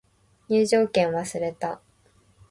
[0.47, 1.79] 入場券忘れた